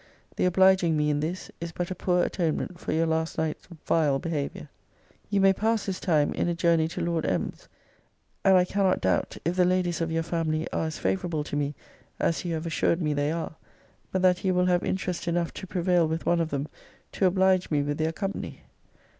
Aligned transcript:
The 0.35 0.45
obliging 0.45 0.97
me 0.97 1.11
in 1.11 1.19
this, 1.19 1.51
is 1.61 1.71
but 1.71 1.91
a 1.91 1.93
poor 1.93 2.23
atonement 2.23 2.79
for 2.79 2.91
your 2.91 3.05
last 3.05 3.37
night's 3.37 3.67
vile 3.85 4.17
behaviour. 4.17 4.67
You 5.29 5.39
may 5.41 5.53
pass 5.53 5.85
this 5.85 5.99
time 5.99 6.33
in 6.33 6.47
a 6.49 6.55
journey 6.55 6.87
to 6.87 7.01
Lord 7.01 7.23
M.'s; 7.23 7.67
and 8.43 8.57
I 8.57 8.65
cannot 8.65 8.99
doubt, 9.01 9.37
if 9.45 9.55
the 9.55 9.63
ladies 9.63 10.01
of 10.01 10.11
your 10.11 10.23
family 10.23 10.67
are 10.73 10.87
as 10.87 10.97
favourable 10.97 11.43
to 11.43 11.55
me, 11.55 11.75
as 12.19 12.43
you 12.43 12.55
have 12.55 12.65
assured 12.65 12.99
me 12.99 13.13
they 13.13 13.31
are, 13.31 13.53
but 14.11 14.23
that 14.23 14.43
you 14.43 14.55
will 14.55 14.65
have 14.65 14.81
interest 14.83 15.27
enough 15.27 15.53
to 15.53 15.67
prevail 15.67 16.07
with 16.07 16.25
one 16.25 16.39
of 16.41 16.49
them 16.49 16.67
to 17.11 17.27
oblige 17.27 17.69
me 17.69 17.83
with 17.83 17.99
their 17.99 18.11
company. 18.11 18.61